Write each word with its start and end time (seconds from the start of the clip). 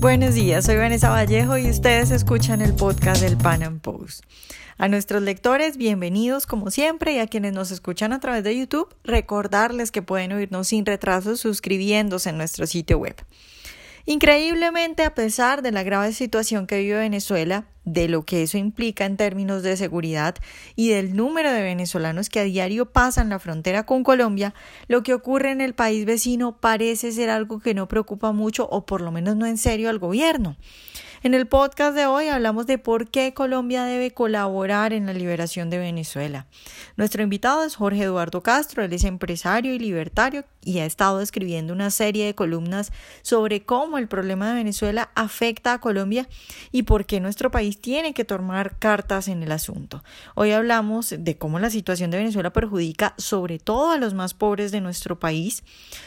Buenos 0.00 0.34
días, 0.34 0.64
soy 0.64 0.76
Vanessa 0.76 1.10
Vallejo 1.10 1.58
y 1.58 1.68
ustedes 1.68 2.10
escuchan 2.10 2.62
el 2.62 2.72
podcast 2.74 3.20
del 3.20 3.36
Pan 3.36 3.62
Am 3.62 3.80
Post. 3.80 4.24
A 4.78 4.88
nuestros 4.88 5.20
lectores, 5.20 5.76
bienvenidos 5.76 6.46
como 6.46 6.70
siempre 6.70 7.12
y 7.12 7.18
a 7.18 7.26
quienes 7.26 7.52
nos 7.52 7.70
escuchan 7.70 8.14
a 8.14 8.18
través 8.18 8.42
de 8.42 8.56
YouTube, 8.58 8.88
recordarles 9.04 9.90
que 9.90 10.00
pueden 10.00 10.32
oírnos 10.32 10.68
sin 10.68 10.86
retraso 10.86 11.36
suscribiéndose 11.36 12.30
en 12.30 12.38
nuestro 12.38 12.66
sitio 12.66 12.96
web. 12.96 13.14
Increíblemente, 14.10 15.04
a 15.04 15.14
pesar 15.14 15.62
de 15.62 15.70
la 15.70 15.84
grave 15.84 16.12
situación 16.12 16.66
que 16.66 16.80
vive 16.80 16.98
Venezuela, 16.98 17.66
de 17.84 18.08
lo 18.08 18.24
que 18.24 18.42
eso 18.42 18.58
implica 18.58 19.04
en 19.04 19.16
términos 19.16 19.62
de 19.62 19.76
seguridad 19.76 20.34
y 20.74 20.88
del 20.88 21.14
número 21.14 21.52
de 21.52 21.62
venezolanos 21.62 22.28
que 22.28 22.40
a 22.40 22.42
diario 22.42 22.86
pasan 22.86 23.28
la 23.28 23.38
frontera 23.38 23.86
con 23.86 24.02
Colombia, 24.02 24.52
lo 24.88 25.04
que 25.04 25.14
ocurre 25.14 25.52
en 25.52 25.60
el 25.60 25.74
país 25.74 26.06
vecino 26.06 26.56
parece 26.56 27.12
ser 27.12 27.30
algo 27.30 27.60
que 27.60 27.72
no 27.72 27.86
preocupa 27.86 28.32
mucho 28.32 28.68
o 28.68 28.84
por 28.84 29.00
lo 29.00 29.12
menos 29.12 29.36
no 29.36 29.46
en 29.46 29.56
serio 29.56 29.88
al 29.88 30.00
gobierno. 30.00 30.56
En 31.22 31.34
el 31.34 31.46
podcast 31.46 31.94
de 31.94 32.06
hoy 32.06 32.28
hablamos 32.28 32.66
de 32.66 32.78
por 32.78 33.10
qué 33.10 33.34
Colombia 33.34 33.84
debe 33.84 34.10
colaborar 34.10 34.94
en 34.94 35.04
la 35.04 35.12
liberación 35.12 35.68
de 35.68 35.78
Venezuela. 35.78 36.46
Nuestro 36.96 37.22
invitado 37.22 37.62
es 37.62 37.76
Jorge 37.76 38.04
Eduardo 38.04 38.42
Castro, 38.42 38.82
él 38.82 38.92
es 38.92 39.04
empresario 39.04 39.74
y 39.74 39.78
libertario 39.78 40.46
y 40.64 40.78
ha 40.78 40.84
estado 40.84 41.20
escribiendo 41.20 41.72
una 41.72 41.90
serie 41.90 42.26
de 42.26 42.34
columnas 42.34 42.92
sobre 43.22 43.62
cómo 43.62 43.98
el 43.98 44.08
problema 44.08 44.48
de 44.48 44.54
Venezuela 44.54 45.10
afecta 45.14 45.72
a 45.72 45.80
Colombia 45.80 46.28
y 46.70 46.82
por 46.82 47.06
qué 47.06 47.20
nuestro 47.20 47.50
país 47.50 47.80
tiene 47.80 48.12
que 48.12 48.24
tomar 48.24 48.78
cartas 48.78 49.28
en 49.28 49.42
el 49.42 49.52
asunto. 49.52 50.02
Hoy 50.34 50.52
hablamos 50.52 51.14
de 51.18 51.38
cómo 51.38 51.58
la 51.58 51.70
situación 51.70 52.10
de 52.10 52.18
Venezuela 52.18 52.52
perjudica 52.52 53.14
sobre 53.16 53.58
todo 53.58 53.90
a 53.90 53.98
los 53.98 54.14
más 54.14 54.34
pobres 54.34 54.72
de 54.72 54.80
nuestro 54.80 55.18
país 55.18 55.62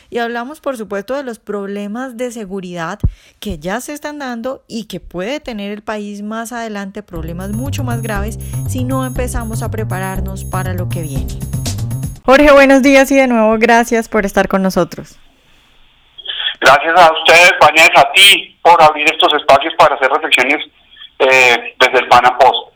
y 0.10 0.20
hablamos 0.20 0.60
por 0.60 0.78
supuesto 0.78 1.16
de 1.16 1.24
los 1.24 1.40
problemas 1.40 2.18
de 2.18 2.32
seguridad 2.32 3.00
que 3.40 3.58
ya 3.60 3.82
se 3.82 3.94
están 3.94 4.20
dando 4.20 4.64
y 4.68 4.86
que 4.86 5.00
puede 5.00 5.40
tener 5.40 5.72
el 5.72 5.82
país 5.82 6.22
más 6.22 6.52
adelante 6.52 7.04
problemas 7.04 7.52
mucho 7.52 7.84
más 7.84 8.02
graves 8.02 8.38
si 8.68 8.84
no 8.84 9.06
empezamos 9.06 9.64
a 9.64 9.72
prepararnos 9.72 10.44
para 10.44 10.74
lo 10.74 10.90
que 10.90 11.02
viene. 11.02 11.63
Jorge, 12.26 12.54
buenos 12.54 12.82
días 12.82 13.12
y 13.12 13.18
de 13.18 13.28
nuevo 13.28 13.58
gracias 13.60 14.08
por 14.08 14.26
estar 14.26 14.48
con 14.48 14.62
nosotros. 14.64 15.20
Gracias 16.62 16.98
a 16.98 17.12
ustedes, 17.12 17.52
Vanessa, 17.60 18.00
a 18.00 18.12
ti 18.14 18.58
por 18.62 18.82
abrir 18.82 19.06
estos 19.12 19.34
espacios 19.34 19.74
para 19.78 19.96
hacer 19.96 20.10
reflexiones 20.10 20.66
eh, 21.20 21.76
desde 21.78 22.00
el 22.00 22.08
Pana 22.08 22.38
Post. 22.38 22.73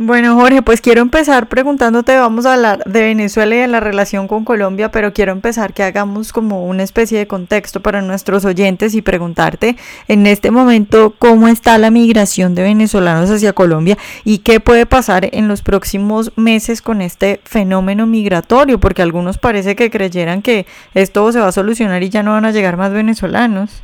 Bueno, 0.00 0.36
Jorge, 0.36 0.62
pues 0.62 0.80
quiero 0.80 1.00
empezar 1.00 1.48
preguntándote, 1.48 2.16
vamos 2.16 2.46
a 2.46 2.54
hablar 2.54 2.84
de 2.84 3.02
Venezuela 3.02 3.56
y 3.56 3.58
de 3.58 3.66
la 3.66 3.80
relación 3.80 4.28
con 4.28 4.44
Colombia, 4.44 4.92
pero 4.92 5.12
quiero 5.12 5.32
empezar 5.32 5.74
que 5.74 5.82
hagamos 5.82 6.32
como 6.32 6.64
una 6.66 6.84
especie 6.84 7.18
de 7.18 7.26
contexto 7.26 7.80
para 7.80 8.00
nuestros 8.00 8.44
oyentes 8.44 8.94
y 8.94 9.02
preguntarte 9.02 9.74
en 10.06 10.28
este 10.28 10.52
momento 10.52 11.14
cómo 11.18 11.48
está 11.48 11.78
la 11.78 11.90
migración 11.90 12.54
de 12.54 12.62
venezolanos 12.62 13.28
hacia 13.28 13.54
Colombia 13.54 13.98
y 14.22 14.38
qué 14.38 14.60
puede 14.60 14.86
pasar 14.86 15.30
en 15.32 15.48
los 15.48 15.62
próximos 15.62 16.30
meses 16.36 16.80
con 16.80 17.02
este 17.02 17.40
fenómeno 17.42 18.06
migratorio, 18.06 18.78
porque 18.78 19.02
algunos 19.02 19.36
parece 19.36 19.74
que 19.74 19.90
creyeran 19.90 20.42
que 20.42 20.64
esto 20.94 21.32
se 21.32 21.40
va 21.40 21.48
a 21.48 21.52
solucionar 21.52 22.04
y 22.04 22.08
ya 22.08 22.22
no 22.22 22.34
van 22.34 22.44
a 22.44 22.52
llegar 22.52 22.76
más 22.76 22.92
venezolanos. 22.92 23.82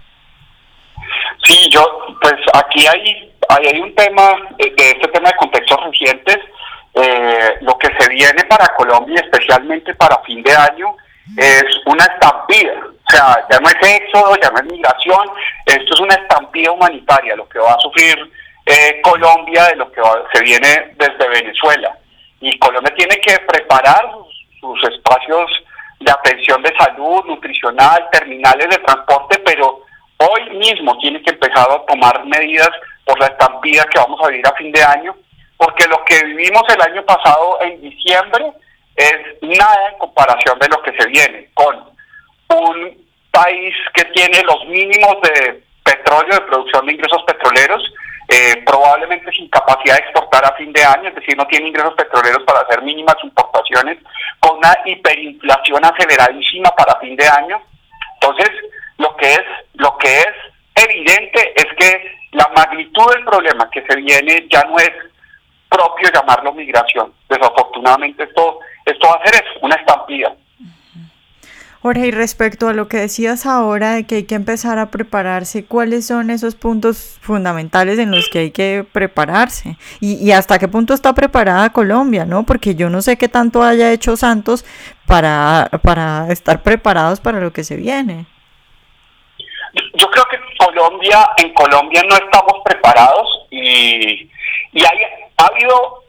Sí, 1.42 1.68
yo, 1.72 1.84
pues 2.22 2.34
aquí 2.54 2.86
hay 2.86 3.33
Ahí 3.48 3.66
hay 3.66 3.80
un 3.80 3.94
tema, 3.94 4.22
de 4.58 4.72
este 4.76 5.08
tema 5.08 5.28
de 5.28 5.36
contextos 5.36 5.78
recientes, 5.84 6.38
eh, 6.94 7.58
lo 7.62 7.76
que 7.78 7.88
se 7.98 8.08
viene 8.08 8.44
para 8.44 8.74
Colombia, 8.76 9.20
especialmente 9.20 9.94
para 9.94 10.22
fin 10.22 10.42
de 10.42 10.52
año, 10.52 10.96
es 11.36 11.64
una 11.86 12.04
estampida. 12.04 12.74
O 13.06 13.10
sea, 13.10 13.44
ya 13.50 13.58
no 13.58 13.68
es 13.68 14.00
éxodo, 14.00 14.36
ya 14.40 14.50
no 14.50 14.58
es 14.58 14.64
migración, 14.64 15.30
esto 15.66 15.94
es 15.94 16.00
una 16.00 16.14
estampida 16.14 16.72
humanitaria, 16.72 17.36
lo 17.36 17.48
que 17.48 17.58
va 17.58 17.72
a 17.72 17.80
sufrir 17.80 18.30
eh, 18.66 19.00
Colombia 19.02 19.64
de 19.66 19.76
lo 19.76 19.90
que 19.90 20.00
se 20.32 20.42
viene 20.42 20.94
desde 20.96 21.28
Venezuela. 21.28 21.96
Y 22.40 22.58
Colombia 22.58 22.94
tiene 22.94 23.16
que 23.20 23.38
preparar 23.40 24.08
sus 24.60 24.84
espacios 24.84 25.50
de 26.00 26.10
atención 26.10 26.62
de 26.62 26.74
salud, 26.78 27.24
nutricional, 27.26 28.08
terminales 28.10 28.68
de 28.68 28.78
transporte, 28.78 29.38
pero 29.44 29.82
hoy 30.18 30.50
mismo 30.56 30.96
tiene 30.98 31.22
que 31.22 31.30
empezar 31.30 31.66
a 31.70 31.84
tomar 31.86 32.24
medidas 32.24 32.70
por 33.04 33.18
la 33.18 33.26
estampida 33.26 33.84
que 33.84 33.98
vamos 33.98 34.20
a 34.22 34.28
vivir 34.28 34.46
a 34.46 34.54
fin 34.54 34.72
de 34.72 34.82
año, 34.82 35.14
porque 35.56 35.86
lo 35.86 36.04
que 36.04 36.24
vivimos 36.24 36.62
el 36.68 36.82
año 36.82 37.04
pasado 37.04 37.58
en 37.62 37.80
diciembre 37.80 38.52
es 38.96 39.18
nada 39.42 39.88
en 39.90 39.98
comparación 39.98 40.58
de 40.58 40.68
lo 40.68 40.82
que 40.82 40.92
se 40.98 41.06
viene, 41.08 41.48
con 41.54 41.76
un 42.48 43.04
país 43.30 43.74
que 43.92 44.04
tiene 44.06 44.42
los 44.44 44.64
mínimos 44.66 45.16
de 45.22 45.62
petróleo, 45.82 46.34
de 46.34 46.46
producción 46.46 46.86
de 46.86 46.92
ingresos 46.92 47.22
petroleros, 47.26 47.82
eh, 48.28 48.62
probablemente 48.64 49.30
sin 49.32 49.48
capacidad 49.50 49.96
de 49.96 50.04
exportar 50.04 50.44
a 50.46 50.56
fin 50.56 50.72
de 50.72 50.82
año, 50.82 51.08
es 51.08 51.14
decir, 51.14 51.36
no 51.36 51.46
tiene 51.46 51.68
ingresos 51.68 51.94
petroleros 51.94 52.42
para 52.44 52.60
hacer 52.60 52.82
mínimas 52.82 53.16
importaciones, 53.22 53.98
con 54.40 54.56
una 54.58 54.74
hiperinflación 54.84 55.84
aceleradísima 55.84 56.70
para 56.70 56.98
fin 57.00 57.16
de 57.16 57.26
año. 57.26 57.60
Entonces, 58.14 58.50
lo 58.98 59.14
que 59.16 59.32
es, 59.34 59.42
lo 59.74 59.96
que 59.98 60.20
es 60.20 60.34
evidente 60.76 61.52
es 61.56 61.66
que 61.76 62.13
la 62.34 62.50
magnitud 62.54 63.12
del 63.14 63.24
problema 63.24 63.68
que 63.70 63.84
se 63.88 63.96
viene 63.96 64.46
ya 64.50 64.62
no 64.64 64.76
es 64.78 64.90
propio 65.68 66.10
llamarlo 66.12 66.52
migración. 66.52 67.12
Desafortunadamente 67.28 68.24
esto, 68.24 68.60
esto 68.84 69.06
va 69.08 69.14
a 69.14 69.24
ser 69.24 69.34
eso, 69.34 69.58
una 69.62 69.76
estampida. 69.76 70.34
Jorge, 71.84 72.06
y 72.06 72.10
respecto 72.12 72.68
a 72.68 72.72
lo 72.72 72.88
que 72.88 72.96
decías 72.96 73.44
ahora 73.44 73.92
de 73.92 74.04
que 74.04 74.14
hay 74.14 74.24
que 74.24 74.34
empezar 74.34 74.78
a 74.78 74.90
prepararse, 74.90 75.66
¿cuáles 75.66 76.06
son 76.06 76.30
esos 76.30 76.54
puntos 76.54 77.18
fundamentales 77.20 77.98
en 77.98 78.10
los 78.10 78.30
que 78.30 78.38
hay 78.38 78.50
que 78.52 78.86
prepararse? 78.90 79.76
Y, 80.00 80.14
y 80.14 80.32
hasta 80.32 80.58
qué 80.58 80.66
punto 80.66 80.94
está 80.94 81.12
preparada 81.12 81.74
Colombia, 81.74 82.24
¿no? 82.24 82.44
Porque 82.44 82.74
yo 82.74 82.88
no 82.88 83.02
sé 83.02 83.18
qué 83.18 83.28
tanto 83.28 83.62
haya 83.62 83.92
hecho 83.92 84.16
Santos 84.16 84.64
para, 85.06 85.68
para 85.82 86.28
estar 86.32 86.62
preparados 86.62 87.20
para 87.20 87.38
lo 87.40 87.52
que 87.52 87.64
se 87.64 87.76
viene. 87.76 88.24
Yo 89.94 90.10
creo 90.10 90.24
que 90.30 90.38
Colombia, 90.74 91.30
en 91.38 91.52
Colombia 91.54 92.02
no 92.08 92.16
estamos 92.16 92.62
preparados 92.64 93.46
y, 93.50 94.28
y 94.72 94.84
hay, 94.84 94.98
ha 95.36 95.46
habido 95.46 96.02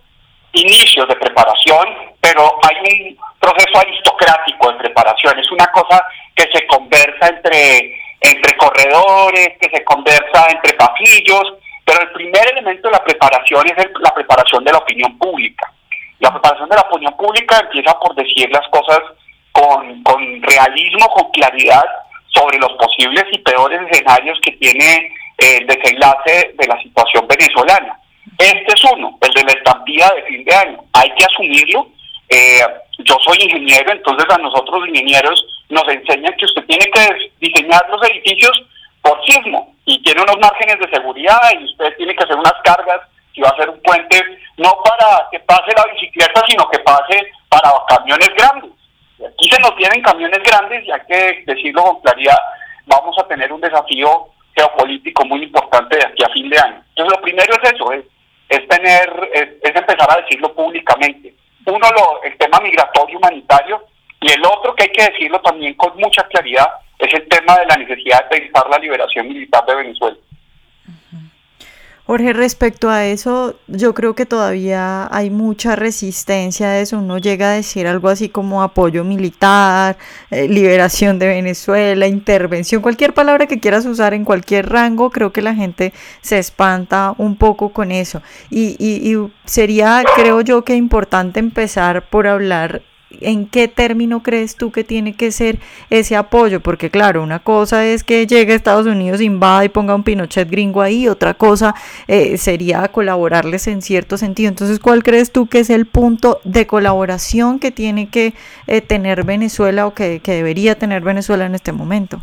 inicios 0.53 1.07
de 1.07 1.15
preparación, 1.15 1.85
pero 2.19 2.59
hay 2.63 2.77
un 2.77 3.17
proceso 3.39 3.79
aristocrático 3.79 4.71
de 4.71 4.79
preparación. 4.79 5.39
Es 5.39 5.51
una 5.51 5.67
cosa 5.67 6.03
que 6.35 6.47
se 6.53 6.65
conversa 6.67 7.27
entre, 7.27 7.95
entre 8.21 8.57
corredores, 8.57 9.49
que 9.59 9.69
se 9.69 9.83
conversa 9.83 10.47
entre 10.49 10.73
pasillos, 10.73 11.53
pero 11.85 12.01
el 12.01 12.11
primer 12.11 12.51
elemento 12.51 12.87
de 12.87 12.93
la 12.93 13.03
preparación 13.03 13.65
es 13.67 13.85
la 13.99 14.13
preparación 14.13 14.63
de 14.63 14.71
la 14.71 14.79
opinión 14.79 15.17
pública. 15.17 15.71
La 16.19 16.31
preparación 16.31 16.69
de 16.69 16.75
la 16.75 16.81
opinión 16.81 17.15
pública 17.17 17.59
empieza 17.59 17.99
por 17.99 18.15
decir 18.15 18.49
las 18.49 18.67
cosas 18.69 18.99
con, 19.51 20.01
con 20.03 20.41
realismo, 20.41 21.07
con 21.09 21.29
claridad, 21.31 21.85
sobre 22.35 22.57
los 22.59 22.71
posibles 22.73 23.23
y 23.31 23.37
peores 23.39 23.79
escenarios 23.89 24.37
que 24.41 24.51
tiene 24.53 25.11
eh, 25.37 25.57
el 25.59 25.67
desenlace 25.67 26.53
de 26.57 26.67
la 26.67 26.79
situación 26.81 27.27
venezolana. 27.27 27.97
Este 28.37 28.73
es 28.73 28.83
uno, 28.91 29.17
el 29.21 29.33
de 29.33 29.43
la 29.43 29.51
estampida 29.53 30.11
de 30.15 30.23
fin 30.23 30.43
de 30.43 30.55
año. 30.55 30.83
Hay 30.93 31.09
que 31.11 31.25
asumirlo. 31.25 31.87
Eh, 32.29 32.61
yo 32.99 33.17
soy 33.21 33.37
ingeniero, 33.41 33.91
entonces 33.91 34.25
a 34.29 34.37
nosotros 34.37 34.87
ingenieros 34.87 35.45
nos 35.69 35.87
enseñan 35.87 36.33
que 36.37 36.45
usted 36.45 36.65
tiene 36.65 36.85
que 36.85 37.31
diseñar 37.39 37.85
los 37.89 38.01
edificios 38.09 38.63
por 39.01 39.23
sismo 39.25 39.73
y 39.85 40.01
tiene 40.01 40.21
unos 40.21 40.37
márgenes 40.39 40.79
de 40.79 40.89
seguridad 40.89 41.39
y 41.59 41.65
usted 41.65 41.95
tiene 41.97 42.15
que 42.15 42.23
hacer 42.23 42.35
unas 42.35 42.55
cargas 42.63 43.01
y 43.33 43.41
va 43.41 43.49
a 43.49 43.51
hacer 43.53 43.69
un 43.69 43.81
puente 43.81 44.21
no 44.57 44.71
para 44.83 45.27
que 45.31 45.39
pase 45.41 45.71
la 45.75 45.85
bicicleta, 45.93 46.43
sino 46.47 46.69
que 46.69 46.79
pase 46.79 47.31
para 47.49 47.71
camiones 47.87 48.29
grandes. 48.35 48.71
Aquí 49.45 49.53
se 49.53 49.61
nos 49.61 49.75
tienen 49.75 50.01
camiones 50.01 50.39
grandes 50.39 50.83
y 50.87 50.91
hay 50.91 51.01
que 51.07 51.43
decirlo 51.45 51.83
con 51.83 52.01
claridad, 52.01 52.37
vamos 52.87 53.15
a 53.19 53.27
tener 53.27 53.53
un 53.53 53.61
desafío 53.61 54.29
geopolítico 54.55 55.23
muy 55.25 55.43
importante 55.43 55.97
de 55.97 56.03
aquí 56.03 56.23
a 56.23 56.29
fin 56.29 56.49
de 56.49 56.57
año. 56.57 56.83
Entonces 56.89 57.15
lo 57.15 57.21
primero 57.21 57.53
es 57.53 57.71
eso, 57.71 57.91
es, 57.91 58.67
tener, 58.67 59.29
es, 59.33 59.75
empezar 59.75 60.07
a 60.09 60.21
decirlo 60.21 60.51
públicamente. 60.55 61.35
Uno, 61.67 61.77
lo, 61.91 62.23
el 62.23 62.35
tema 62.39 62.59
migratorio 62.59 63.19
humanitario, 63.19 63.85
y 64.19 64.31
el 64.31 64.43
otro 64.43 64.73
que 64.73 64.85
hay 64.85 64.89
que 64.89 65.11
decirlo 65.11 65.39
también 65.41 65.75
con 65.75 65.95
mucha 65.97 66.23
claridad 66.23 66.67
es 66.97 67.13
el 67.13 67.27
tema 67.27 67.55
de 67.57 67.67
la 67.67 67.75
necesidad 67.75 68.27
de 68.27 68.39
pensar 68.39 68.67
la 68.67 68.79
liberación 68.79 69.27
militar 69.27 69.63
de 69.67 69.75
Venezuela. 69.75 70.17
Jorge, 72.07 72.33
respecto 72.33 72.91
a 72.91 73.07
eso, 73.07 73.55
yo 73.65 73.95
creo 73.95 74.13
que 74.13 74.27
todavía 74.27 75.07
hay 75.11 75.31
mucha 75.31 75.75
resistencia 75.75 76.67
a 76.67 76.79
eso. 76.79 76.99
Uno 76.99 77.17
llega 77.17 77.49
a 77.49 77.55
decir 77.55 77.87
algo 77.87 78.09
así 78.09 78.29
como 78.29 78.61
apoyo 78.61 79.03
militar, 79.03 79.97
eh, 80.29 80.47
liberación 80.47 81.17
de 81.17 81.25
Venezuela, 81.27 82.05
intervención, 82.05 82.83
cualquier 82.83 83.15
palabra 83.15 83.47
que 83.47 83.59
quieras 83.59 83.87
usar 83.87 84.13
en 84.13 84.23
cualquier 84.23 84.69
rango, 84.69 85.09
creo 85.09 85.33
que 85.33 85.41
la 85.41 85.55
gente 85.55 85.93
se 86.21 86.37
espanta 86.37 87.15
un 87.17 87.37
poco 87.37 87.69
con 87.69 87.91
eso. 87.91 88.21
Y, 88.51 88.75
y, 88.77 89.11
y 89.11 89.33
sería, 89.45 90.03
creo 90.15 90.41
yo, 90.41 90.63
que 90.63 90.75
importante 90.75 91.39
empezar 91.39 92.07
por 92.11 92.27
hablar 92.27 92.83
¿en 93.21 93.47
qué 93.47 93.67
término 93.67 94.23
crees 94.23 94.55
tú 94.55 94.71
que 94.71 94.83
tiene 94.83 95.13
que 95.13 95.31
ser 95.31 95.57
ese 95.89 96.15
apoyo? 96.15 96.59
Porque 96.59 96.89
claro, 96.89 97.23
una 97.23 97.39
cosa 97.39 97.85
es 97.85 98.03
que 98.03 98.27
llegue 98.27 98.53
a 98.53 98.55
Estados 98.55 98.85
Unidos, 98.85 99.21
invada 99.21 99.65
y 99.65 99.69
ponga 99.69 99.95
un 99.95 100.03
Pinochet 100.03 100.49
gringo 100.49 100.81
ahí, 100.81 101.07
otra 101.07 101.33
cosa 101.33 101.75
eh, 102.07 102.37
sería 102.37 102.87
colaborarles 102.89 103.67
en 103.67 103.81
cierto 103.81 104.17
sentido. 104.17 104.49
Entonces, 104.49 104.79
¿cuál 104.79 105.03
crees 105.03 105.31
tú 105.31 105.47
que 105.47 105.59
es 105.59 105.69
el 105.69 105.85
punto 105.85 106.39
de 106.43 106.67
colaboración 106.67 107.59
que 107.59 107.71
tiene 107.71 108.09
que 108.09 108.33
eh, 108.67 108.81
tener 108.81 109.23
Venezuela 109.23 109.87
o 109.87 109.93
que, 109.93 110.21
debería 110.25 110.75
tener 110.75 111.01
Venezuela 111.01 111.45
en 111.45 111.55
este 111.55 111.71
momento? 111.71 112.21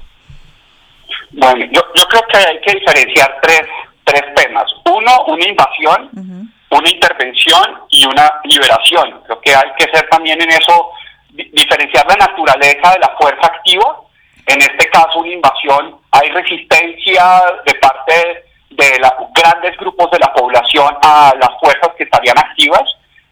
Bueno, 1.31 1.65
yo, 1.73 1.81
creo 2.09 2.23
que 2.31 2.37
hay 2.37 2.61
que 2.61 2.79
diferenciar 2.79 3.39
tres, 3.43 3.63
tres 4.05 4.23
temas. 4.35 4.65
Uno, 4.85 5.25
una 5.29 5.49
invasión 5.49 6.42
una 6.73 6.89
intervención 6.89 7.83
y 7.91 8.05
una 8.07 8.41
liberación. 8.45 9.21
Creo 9.25 9.41
que 9.41 9.55
hay 9.55 9.73
que 9.79 9.85
ser 9.93 10.09
también 10.09 10.41
en 10.41 10.51
eso, 10.51 10.91
diferenciar 11.31 12.07
la 12.07 12.27
naturaleza 12.27 12.93
de 12.93 12.99
la 13.01 13.15
fuerza 13.19 13.47
activa. 13.47 14.01
En 14.47 14.61
este 14.61 14.89
caso, 14.89 15.19
una 15.19 15.33
invasión, 15.33 16.01
hay 16.11 16.29
resistencia 16.31 17.43
de 17.65 17.75
parte 17.75 18.45
de 18.71 18.99
los 18.99 19.13
grandes 19.35 19.77
grupos 19.77 20.11
de 20.11 20.19
la 20.19 20.33
población 20.33 20.97
a 21.03 21.33
las 21.39 21.51
fuerzas 21.61 21.91
que 21.97 22.05
estarían 22.05 22.39
activas, 22.39 22.83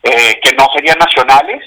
eh, 0.03 0.39
que 0.43 0.53
no 0.53 0.67
serían 0.75 0.99
nacionales. 0.99 1.65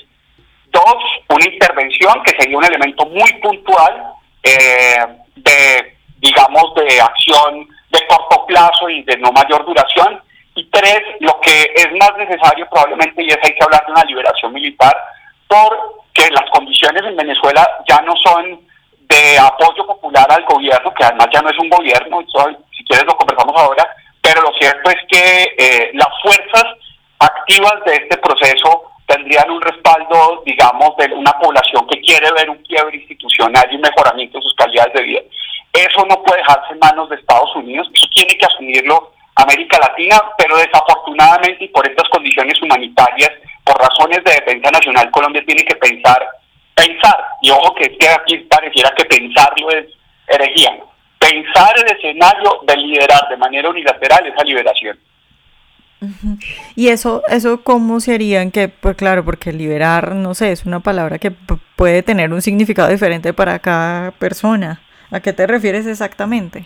Dos, 0.68 1.04
una 1.30 1.46
intervención 1.46 2.22
que 2.24 2.36
sería 2.40 2.58
un 2.58 2.66
elemento 2.66 3.06
muy 3.06 3.32
puntual 3.42 4.14
eh, 4.44 5.06
de, 5.36 5.98
digamos, 6.18 6.74
de 6.76 7.02
acción 7.02 7.68
de 7.90 8.08
corto 8.08 8.46
plazo 8.46 8.90
y 8.90 9.04
de 9.04 9.18
no 9.18 9.32
mayor 9.32 9.66
duración 9.66 10.23
y 10.56 10.70
tres, 10.70 11.02
lo 11.20 11.40
que 11.42 11.74
es 11.76 11.88
más 12.00 12.12
necesario 12.18 12.68
probablemente, 12.70 13.24
y 13.24 13.28
es 13.28 13.38
hay 13.44 13.54
que 13.54 13.64
hablar 13.64 13.86
de 13.86 13.92
una 13.92 14.04
liberación 14.04 14.54
militar, 14.54 14.96
porque 15.48 16.30
las 16.32 16.50
condiciones 16.52 17.04
en 17.04 17.16
Venezuela 17.16 17.68
ya 17.88 18.02
no 18.02 18.14
son 18.18 18.62
de 19.02 19.38
apoyo 19.38 19.86
popular 19.86 20.28
al 20.30 20.44
gobierno, 20.46 20.94
que 20.94 21.04
además 21.04 21.28
ya 21.34 21.42
no 21.42 21.50
es 21.50 21.60
un 21.60 21.70
gobierno, 21.70 22.22
si 22.76 22.84
quieres 22.86 23.06
lo 23.06 23.18
conversamos 23.18 23.56
ahora, 23.60 23.88
pero 24.22 24.42
lo 24.42 24.54
cierto 24.60 24.90
es 24.90 24.98
que 25.10 25.56
eh, 25.58 25.92
las 25.94 26.10
fuerzas 26.22 26.66
activas 27.20 27.76
de 27.86 27.96
este 27.96 28.18
proceso 28.18 28.92
tendrían 29.06 29.50
un 29.52 29.62
respaldo, 29.62 30.44
digamos, 30.46 30.96
de 30.98 31.14
una 31.14 31.32
población 31.34 31.86
que 31.88 32.00
quiere 32.02 32.32
ver 32.32 32.50
un 32.50 32.64
quiebre 32.64 32.98
institucional 32.98 33.68
y 33.70 33.76
un 33.76 33.82
mejoramiento 33.82 34.38
de 34.38 34.44
sus 34.44 34.56
calidades 34.56 34.94
de 34.94 35.04
vida. 35.04 35.20
Eso 35.74 36.06
no 36.06 36.24
puede 36.24 36.40
dejarse 36.40 36.74
en 36.74 36.80
manos 36.80 37.10
de 37.10 37.16
Estados 37.16 37.54
Unidos, 37.56 37.90
eso 37.94 38.08
tiene 38.16 38.38
que 38.38 38.46
asumirlo 38.46 39.12
América 39.36 39.80
Latina, 39.82 40.22
pero 40.38 40.58
desafortunadamente 40.58 41.66
y 41.66 41.68
por 41.70 41.88
estas 41.88 42.08
condiciones 42.10 42.62
humanitarias, 42.62 43.32
por 43.64 43.78
razones 43.78 44.24
de 44.24 44.32
defensa 44.32 44.70
nacional, 44.72 45.10
Colombia 45.12 45.44
tiene 45.46 45.64
que 45.64 45.76
pensar, 45.76 46.28
pensar, 46.76 47.16
y 47.42 47.50
ojo 47.50 47.74
que, 47.76 47.98
que 47.98 48.10
aquí 48.10 48.38
pareciera 48.50 48.94
que 48.96 49.06
pensarlo 49.06 49.70
es 49.72 49.88
herejía, 50.28 50.78
pensar 51.18 51.74
el 51.78 51.98
escenario 51.98 52.60
de 52.68 52.78
liderar 52.78 53.28
de 53.30 53.38
manera 53.38 53.70
unilateral 53.70 54.26
esa 54.28 54.44
liberación. 54.44 55.00
Y 56.76 56.90
eso, 56.90 57.24
eso 57.30 57.64
cómo 57.64 58.02
sería 58.02 58.42
en 58.42 58.52
que, 58.52 58.68
pues 58.68 58.98
claro, 58.98 59.24
porque 59.24 59.54
liberar, 59.54 60.14
no 60.16 60.34
sé, 60.34 60.52
es 60.52 60.66
una 60.66 60.82
palabra 60.82 61.18
que 61.18 61.32
puede 61.32 62.04
tener 62.04 62.34
un 62.34 62.42
significado 62.42 62.90
diferente 62.90 63.34
para 63.34 63.60
cada 63.60 64.12
persona. 64.12 64.82
¿A 65.12 65.22
qué 65.22 65.32
te 65.32 65.48
refieres 65.48 65.86
exactamente? 65.86 66.66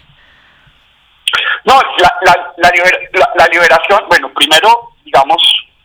No, 1.66 1.82
la, 2.00 2.14
la, 2.22 2.54
la, 3.36 3.48
liberación, 3.48 4.04
bueno, 4.08 4.30
primero, 4.34 4.92
digamos, 5.04 5.42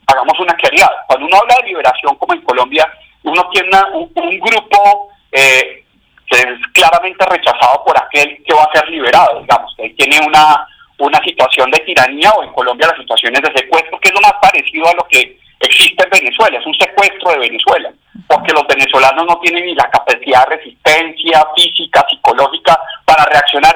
hagamos 0.06 0.38
una 0.38 0.54
claridad. 0.54 0.90
Cuando 1.06 1.26
uno 1.26 1.36
habla 1.38 1.56
de 1.56 1.68
liberación, 1.68 2.16
como 2.16 2.34
en 2.34 2.42
Colombia, 2.42 2.86
uno 3.22 3.48
tiene 3.50 3.78
un, 3.92 4.38
grupo 4.40 5.08
eh, 5.30 5.84
que 6.26 6.36
es 6.36 6.58
claramente 6.72 7.24
rechazado 7.26 7.84
por 7.84 7.96
aquel 7.98 8.42
que 8.44 8.54
va 8.54 8.64
a 8.64 8.72
ser 8.72 8.88
liberado, 8.88 9.40
digamos, 9.40 9.74
que 9.76 9.90
tiene 9.90 10.20
una, 10.26 10.66
una 10.98 11.22
situación 11.24 11.70
de 11.70 11.80
tiranía 11.80 12.30
o 12.32 12.42
en 12.42 12.52
Colombia 12.52 12.88
las 12.88 12.98
situaciones 12.98 13.40
de 13.42 13.52
secuestro, 13.60 13.98
que 14.00 14.08
es 14.08 14.14
lo 14.14 14.20
más 14.20 14.34
parecido 14.40 14.88
a 14.88 14.94
lo 14.94 15.06
que 15.08 15.38
existe 15.60 16.04
en 16.04 16.10
Venezuela, 16.10 16.58
es 16.58 16.66
un 16.66 16.74
secuestro 16.74 17.30
de 17.32 17.38
Venezuela, 17.38 17.92
porque 18.26 18.52
los 18.52 18.66
venezolanos 18.66 19.26
no 19.26 19.38
tienen 19.38 19.64
ni 19.64 19.74
la 19.74 19.88
capacidad 19.90 20.46
de 20.48 20.56
resistencia 20.56 21.46
física, 21.54 22.04
psicológica 22.08 22.78
para 23.04 23.24
reaccionar 23.26 23.71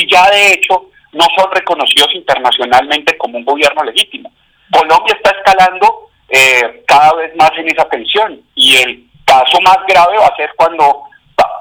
y 0.00 0.10
ya 0.10 0.30
de 0.30 0.52
hecho 0.54 0.86
no 1.12 1.26
son 1.36 1.50
reconocidos 1.52 2.14
internacionalmente 2.14 3.16
como 3.18 3.38
un 3.38 3.44
gobierno 3.44 3.82
legítimo. 3.84 4.32
Colombia 4.72 5.14
está 5.14 5.36
escalando 5.36 6.10
eh, 6.28 6.82
cada 6.86 7.14
vez 7.14 7.34
más 7.36 7.50
en 7.56 7.68
esa 7.68 7.88
tensión 7.88 8.40
y 8.54 8.76
el 8.76 9.04
caso 9.24 9.60
más 9.60 9.78
grave 9.86 10.16
va 10.18 10.26
a 10.26 10.36
ser 10.36 10.50
cuando 10.56 11.04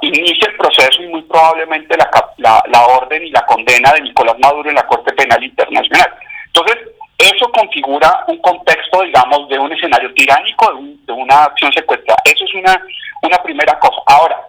inicie 0.02 0.48
el 0.48 0.58
proceso 0.58 1.02
y 1.02 1.08
muy 1.08 1.22
probablemente 1.24 1.98
la, 1.98 2.10
la, 2.38 2.64
la 2.68 2.86
orden 2.86 3.26
y 3.26 3.32
la 3.32 3.46
condena 3.46 3.92
de 3.94 4.02
Nicolás 4.02 4.36
Maduro 4.40 4.70
en 4.70 4.76
la 4.76 4.86
Corte 4.86 5.14
Penal 5.14 5.44
Internacional. 5.44 6.14
Entonces, 6.48 6.78
eso 7.18 7.52
configura 7.52 8.24
un 8.28 8.38
contexto, 8.38 9.02
digamos, 9.02 9.50
de 9.50 9.60
un 9.60 9.72
escenario 9.74 10.14
tiránico, 10.14 10.74
de, 11.06 11.14
una 11.14 11.44
acción 11.44 11.72
secuestrada. 11.74 12.22
Eso 12.24 12.46
es 12.46 12.54
una, 12.54 12.82
una 13.24 13.38
primera 13.44 13.78
cosa. 13.80 14.02
Ahora, 14.06 14.48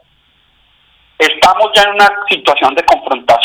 estamos 1.19 1.71
ya 1.75 1.83
en 1.83 1.95
una 1.95 2.09
situación 2.29 2.75
de 2.75 2.85
confrontación 2.85 3.40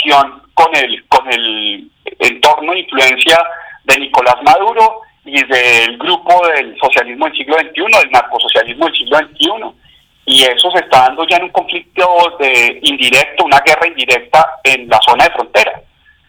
con 0.53 0.75
el, 0.75 1.05
con 1.07 1.31
el 1.31 1.89
entorno 2.19 2.73
de 2.73 2.79
influencia 2.79 3.37
de 3.83 3.99
Nicolás 3.99 4.35
Maduro 4.43 5.01
y 5.25 5.43
del 5.43 5.97
grupo 5.97 6.47
del 6.47 6.77
socialismo 6.79 7.25
del 7.25 7.37
siglo 7.37 7.57
XXI, 7.57 7.99
del 7.99 8.11
narcosocialismo 8.11 8.85
del 8.85 8.95
siglo 8.95 9.17
XXI. 9.17 9.85
Y 10.27 10.43
eso 10.43 10.71
se 10.71 10.79
está 10.79 11.01
dando 11.01 11.25
ya 11.27 11.37
en 11.37 11.43
un 11.43 11.49
conflicto 11.49 12.37
de 12.39 12.79
indirecto, 12.81 13.45
una 13.45 13.59
guerra 13.59 13.87
indirecta 13.87 14.59
en 14.63 14.87
la 14.87 14.99
zona 15.01 15.25
de 15.25 15.31
frontera. 15.31 15.81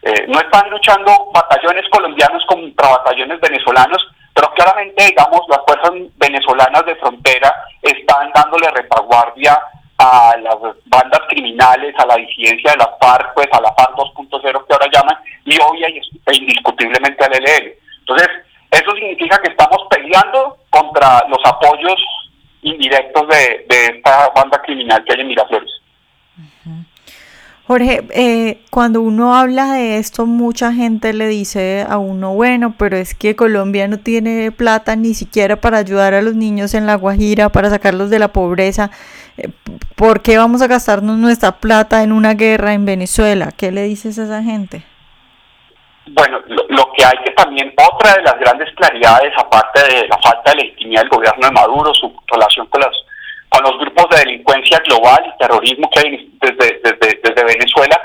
Eh, 0.03 0.25
no 0.27 0.39
están 0.39 0.69
luchando 0.69 1.11
batallones 1.33 1.83
colombianos 1.89 2.43
contra 2.45 2.89
batallones 2.89 3.39
venezolanos, 3.41 4.07
pero 4.33 4.51
claramente, 4.53 5.05
digamos, 5.05 5.41
las 5.49 5.59
fuerzas 5.65 5.91
venezolanas 6.17 6.85
de 6.85 6.95
frontera 6.95 7.53
están 7.81 8.31
dándole 8.33 8.69
retaguardia 8.69 9.59
a 9.97 10.35
las 10.37 10.55
bandas 10.85 11.21
criminales, 11.29 11.95
a 11.97 12.05
la 12.05 12.15
disidencia 12.17 12.71
de 12.71 12.77
las 12.77 12.89
FARC, 12.99 13.33
pues 13.33 13.47
a 13.51 13.61
la 13.61 13.73
FARC 13.73 13.95
2.0 13.95 14.41
que 14.41 14.73
ahora 14.73 14.87
llaman, 14.93 15.17
y 15.45 15.57
hoy 15.59 15.83
e 15.83 16.35
indiscutiblemente 16.35 17.23
al 17.25 17.33
ELN. 17.33 17.73
Entonces, 17.99 18.27
eso 18.71 18.91
significa 18.95 19.37
que 19.41 19.49
estamos 19.49 19.79
peleando 19.89 20.57
contra 20.69 21.23
los 21.29 21.39
apoyos 21.45 21.99
indirectos 22.61 23.27
de, 23.27 23.65
esta 23.69 24.29
banda 24.35 24.61
criminal 24.61 25.03
que 25.03 25.13
hay 25.13 25.21
en 25.21 25.27
Miraflores. 25.27 25.71
Jorge, 27.65 28.01
eh, 28.11 28.59
cuando 28.71 29.01
uno 29.01 29.35
habla 29.35 29.73
de 29.73 29.97
esto, 29.97 30.25
mucha 30.25 30.71
gente 30.71 31.11
le 31.11 31.27
dice 31.27 31.85
a 31.89 31.97
uno, 31.97 32.33
bueno, 32.33 32.75
pero 32.77 32.95
es 32.95 33.13
que 33.13 33.35
Colombia 33.35 33.89
no 33.89 33.99
tiene 33.99 34.53
plata 34.53 34.95
ni 34.95 35.13
siquiera 35.13 35.57
para 35.57 35.79
ayudar 35.79 36.13
a 36.13 36.21
los 36.21 36.33
niños 36.33 36.73
en 36.73 36.85
La 36.85 36.95
Guajira, 36.95 37.49
para 37.49 37.69
sacarlos 37.69 38.09
de 38.09 38.19
la 38.19 38.29
pobreza. 38.29 38.89
¿Por 39.95 40.21
qué 40.21 40.37
vamos 40.37 40.61
a 40.61 40.67
gastarnos 40.67 41.17
nuestra 41.17 41.53
plata 41.53 42.03
en 42.03 42.11
una 42.11 42.33
guerra 42.33 42.73
en 42.73 42.85
Venezuela? 42.85 43.51
¿Qué 43.55 43.71
le 43.71 43.83
dices 43.83 44.17
a 44.19 44.23
esa 44.23 44.43
gente? 44.43 44.83
Bueno, 46.07 46.39
lo, 46.47 46.91
que 46.93 47.03
hay 47.03 47.17
que 47.23 47.31
también, 47.31 47.73
otra 47.75 48.13
de 48.13 48.23
las 48.23 48.39
grandes 48.39 48.73
claridades, 48.75 49.33
aparte 49.37 49.81
de 49.83 50.07
la 50.07 50.17
falta 50.19 50.51
de 50.51 50.63
legitimidad 50.63 51.01
del 51.01 51.09
gobierno 51.09 51.47
de 51.47 51.53
Maduro, 51.53 51.93
su 51.93 52.13
relación 52.31 52.65
con 52.67 52.81
las 52.81 52.91
con 53.49 53.63
los 53.63 53.79
grupos 53.79 54.09
de 54.09 54.19
delincuencia 54.25 54.77
global 54.79 55.23
y 55.25 55.37
terrorismo 55.37 55.89
que 55.89 55.99
hay 56.01 56.29
desde, 56.41 56.81
desde, 56.81 57.43
Venezuela, 57.45 57.97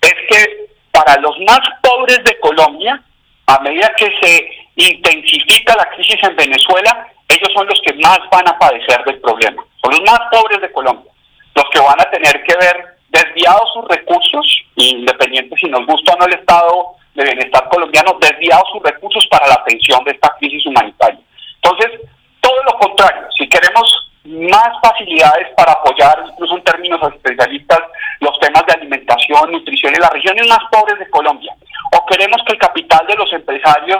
es 0.00 0.14
que 0.30 0.68
para 0.90 1.20
los 1.20 1.38
más 1.46 1.60
pobres 1.82 2.24
de 2.24 2.38
Colombia, 2.40 3.02
a 3.46 3.60
medida 3.60 3.92
que 3.96 4.10
se 4.22 4.50
intensifica 4.76 5.74
la 5.76 5.90
crisis 5.90 6.16
en 6.22 6.36
Venezuela, 6.36 7.06
ellos 7.28 7.52
son 7.54 7.66
los 7.66 7.80
que 7.82 7.92
más 7.94 8.18
van 8.30 8.48
a 8.48 8.58
padecer 8.58 9.04
del 9.04 9.20
problema. 9.20 9.62
Son 9.82 9.92
los 9.92 10.00
más 10.00 10.20
pobres 10.30 10.60
de 10.60 10.72
Colombia, 10.72 11.10
los 11.54 11.64
que 11.70 11.80
van 11.80 12.00
a 12.00 12.10
tener 12.10 12.42
que 12.42 12.54
ver 12.56 12.98
desviados 13.08 13.70
sus 13.72 13.84
recursos, 13.88 14.62
independiente 14.76 15.56
si 15.56 15.68
nos 15.68 15.86
gusta 15.86 16.14
o 16.14 16.18
no 16.18 16.26
el 16.26 16.34
estado 16.34 16.96
de 17.14 17.24
bienestar 17.24 17.68
colombiano, 17.68 18.16
desviados 18.20 18.68
sus 18.72 18.82
recursos 18.82 19.26
para 19.30 19.46
la 19.46 19.54
atención 19.54 20.02
de 20.04 20.12
esta 20.12 20.34
crisis 20.38 20.64
humanitaria. 20.66 21.20
Entonces, 21.62 22.00
todo 22.40 22.62
lo 22.64 22.78
contrario, 22.78 23.26
si 23.36 23.48
queremos 23.48 24.08
más 24.24 24.68
facilidades 24.82 25.48
para 25.56 25.72
apoyar, 25.72 26.24
incluso 26.30 26.56
en 26.56 26.64
términos 26.64 27.00
especialistas, 27.14 27.80
los 28.20 28.38
temas 28.40 28.64
de 28.66 28.74
alimentación, 28.74 29.52
nutrición 29.52 29.94
en 29.94 30.00
las 30.00 30.10
regiones 30.10 30.46
más 30.48 30.60
pobres 30.70 30.98
de 30.98 31.08
Colombia. 31.10 31.54
O 31.96 32.04
queremos 32.06 32.42
que 32.46 32.52
el 32.52 32.58
capital 32.58 33.06
de 33.06 33.16
los 33.16 33.32
empresarios 33.32 33.97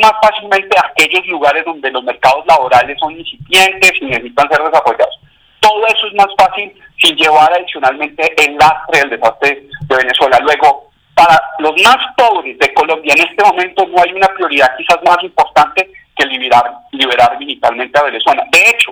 más 0.00 0.12
fácilmente 0.22 0.76
a 0.78 0.86
aquellos 0.86 1.26
lugares 1.26 1.64
donde 1.64 1.90
los 1.90 2.04
mercados 2.04 2.44
laborales 2.46 2.96
son 2.98 3.18
incipientes 3.18 3.92
y 4.00 4.04
necesitan 4.06 4.48
ser 4.48 4.62
desarrollados. 4.62 5.18
Todo 5.60 5.86
eso 5.86 6.06
es 6.06 6.14
más 6.14 6.28
fácil 6.38 6.72
sin 6.98 7.16
llevar 7.16 7.52
adicionalmente 7.52 8.34
el 8.44 8.56
lastre 8.56 9.00
del 9.00 9.10
desastre 9.10 9.66
de 9.88 9.96
Venezuela. 9.96 10.38
Luego, 10.40 10.90
para 11.14 11.40
los 11.58 11.72
más 11.82 11.98
pobres 12.16 12.58
de 12.58 12.72
Colombia 12.74 13.14
en 13.14 13.28
este 13.28 13.44
momento 13.44 13.86
no 13.86 14.02
hay 14.02 14.12
una 14.12 14.28
prioridad 14.28 14.74
quizás 14.76 14.98
más 15.04 15.22
importante 15.22 15.90
que 16.16 16.26
liberar, 16.26 16.72
liberar 16.92 17.38
militarmente 17.38 17.98
a 17.98 18.04
Venezuela. 18.04 18.44
De 18.50 18.60
hecho, 18.70 18.90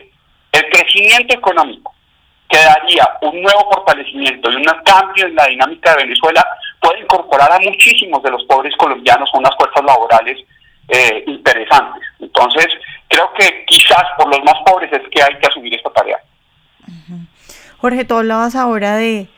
el 0.53 0.69
crecimiento 0.71 1.35
económico 1.35 1.95
que 2.49 2.59
daría 2.59 3.07
un 3.23 3.43
nuevo 3.43 3.71
fortalecimiento 3.73 4.51
y 4.51 4.57
un 4.57 4.65
cambio 4.85 5.27
en 5.27 5.35
la 5.35 5.47
dinámica 5.47 5.91
de 5.91 6.05
Venezuela 6.05 6.47
puede 6.81 7.01
incorporar 7.01 7.53
a 7.53 7.61
muchísimos 7.61 8.23
de 8.23 8.31
los 8.31 8.45
pobres 8.45 8.75
colombianos 8.77 9.29
a 9.33 9.39
unas 9.39 9.55
fuerzas 9.57 9.85
laborales 9.85 10.39
eh, 10.89 11.25
interesantes. 11.27 12.03
Entonces, 12.19 12.67
creo 13.09 13.31
que 13.39 13.65
quizás 13.67 14.05
por 14.17 14.29
los 14.29 14.43
más 14.45 14.57
pobres 14.65 14.91
es 14.93 15.03
que 15.11 15.23
hay 15.23 15.39
que 15.39 15.47
asumir 15.47 15.75
esta 15.75 15.91
tarea. 15.91 16.19
Jorge, 17.79 18.05
tú 18.05 18.17
hablabas 18.17 18.57
ahora 18.57 18.97
de, 18.97 19.29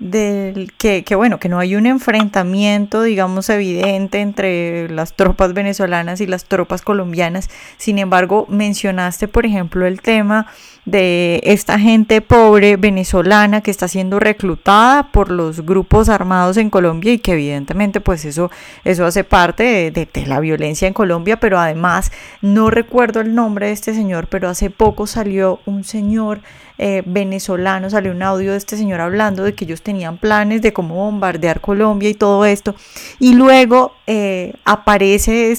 del 0.00 0.72
que, 0.72 1.04
que, 1.04 1.14
bueno, 1.14 1.38
que 1.38 1.48
no 1.48 1.58
hay 1.58 1.76
un 1.76 1.86
enfrentamiento, 1.86 3.02
digamos, 3.02 3.48
evidente 3.50 4.20
entre 4.20 4.88
las 4.88 5.14
tropas 5.14 5.52
venezolanas 5.52 6.20
y 6.20 6.26
las 6.26 6.46
tropas 6.46 6.82
colombianas. 6.82 7.50
Sin 7.76 7.98
embargo, 7.98 8.46
mencionaste, 8.48 9.28
por 9.28 9.46
ejemplo, 9.46 9.86
el 9.86 10.00
tema 10.00 10.46
de 10.86 11.40
esta 11.44 11.78
gente 11.78 12.20
pobre 12.20 12.76
venezolana 12.76 13.60
que 13.60 13.70
está 13.70 13.86
siendo 13.86 14.18
reclutada 14.18 15.12
por 15.12 15.30
los 15.30 15.64
grupos 15.66 16.08
armados 16.08 16.56
en 16.56 16.70
Colombia 16.70 17.12
y 17.12 17.18
que 17.18 17.32
evidentemente 17.32 18.00
pues 18.00 18.24
eso, 18.24 18.50
eso 18.84 19.04
hace 19.04 19.22
parte 19.22 19.90
de, 19.90 20.08
la 20.26 20.40
violencia 20.40 20.88
en 20.88 20.94
Colombia, 20.94 21.38
pero 21.38 21.58
además 21.58 22.10
no 22.40 22.70
recuerdo 22.70 23.20
el 23.20 23.34
nombre 23.34 23.66
de 23.66 23.72
este 23.72 23.94
señor, 23.94 24.28
pero 24.28 24.48
hace 24.48 24.70
poco 24.70 25.06
salió 25.06 25.60
un 25.66 25.84
señor 25.84 26.40
eh, 26.82 27.02
venezolano, 27.04 27.90
salió 27.90 28.10
un 28.10 28.22
audio 28.22 28.52
de 28.52 28.56
este 28.56 28.78
señor 28.78 29.02
hablando 29.02 29.44
de 29.44 29.52
que 29.52 29.66
ellos 29.66 29.82
tenían 29.82 30.16
planes 30.16 30.62
de 30.62 30.72
cómo 30.72 30.94
bombardear 30.94 31.60
Colombia 31.60 32.08
y 32.08 32.14
todo 32.14 32.46
esto, 32.46 32.74
y 33.18 33.34
luego 33.34 33.92
eh, 34.06 34.54
aparece 34.64 35.52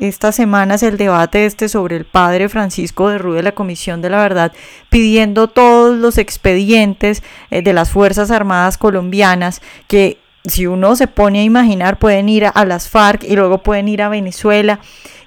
estas 0.00 0.34
semanas 0.34 0.82
el 0.82 0.98
debate 0.98 1.46
este 1.46 1.70
sobre 1.70 1.96
el 1.96 2.04
padre 2.04 2.50
Francisco 2.50 3.08
de 3.08 3.16
Rue 3.16 3.36
de 3.36 3.42
la 3.42 3.52
Comisión 3.52 4.02
de 4.02 4.10
la 4.10 4.18
Verdad 4.18 4.52
pidiendo 4.90 5.48
todos 5.48 5.96
los 5.96 6.18
expedientes 6.18 7.22
eh, 7.50 7.62
de 7.62 7.72
las 7.72 7.90
Fuerzas 7.90 8.30
Armadas 8.30 8.76
colombianas 8.76 9.62
que 9.88 10.18
si 10.44 10.66
uno 10.66 10.94
se 10.94 11.06
pone 11.06 11.40
a 11.40 11.44
imaginar 11.44 11.98
pueden 11.98 12.28
ir 12.28 12.44
a 12.52 12.64
las 12.66 12.90
FARC 12.90 13.24
y 13.24 13.34
luego 13.34 13.62
pueden 13.62 13.88
ir 13.88 14.02
a 14.02 14.10
Venezuela 14.10 14.78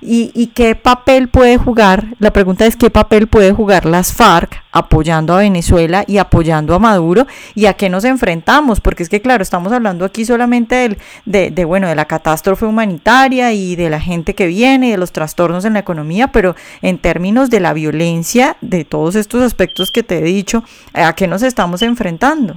¿Y, 0.01 0.47
qué 0.55 0.75
papel 0.75 1.27
puede 1.27 1.57
jugar? 1.57 2.05
La 2.19 2.31
pregunta 2.31 2.65
es 2.65 2.77
qué 2.77 2.89
papel 2.89 3.27
puede 3.27 3.51
jugar 3.51 3.85
las 3.85 4.13
FARC 4.13 4.63
apoyando 4.71 5.33
a 5.33 5.39
Venezuela 5.39 6.05
y 6.07 6.19
apoyando 6.19 6.73
a 6.73 6.79
Maduro 6.79 7.27
y 7.53 7.65
a 7.65 7.73
qué 7.73 7.89
nos 7.89 8.05
enfrentamos, 8.05 8.79
porque 8.79 9.03
es 9.03 9.09
que 9.09 9.21
claro, 9.21 9.43
estamos 9.43 9.73
hablando 9.73 10.05
aquí 10.05 10.23
solamente 10.23 10.75
del, 10.75 10.97
de, 11.25 11.51
de, 11.51 11.65
bueno, 11.65 11.89
de 11.89 11.95
la 11.95 12.05
catástrofe 12.05 12.65
humanitaria 12.65 13.51
y 13.51 13.75
de 13.75 13.89
la 13.89 13.99
gente 13.99 14.35
que 14.35 14.47
viene 14.47 14.87
y 14.87 14.91
de 14.91 14.97
los 14.97 15.11
trastornos 15.11 15.65
en 15.65 15.73
la 15.73 15.79
economía, 15.79 16.27
pero 16.27 16.55
en 16.81 16.97
términos 16.97 17.49
de 17.49 17.59
la 17.59 17.73
violencia, 17.73 18.55
de 18.61 18.85
todos 18.85 19.15
estos 19.15 19.43
aspectos 19.43 19.91
que 19.91 20.03
te 20.03 20.19
he 20.19 20.23
dicho, 20.23 20.63
¿a 20.93 21.13
qué 21.13 21.27
nos 21.27 21.43
estamos 21.43 21.81
enfrentando? 21.81 22.55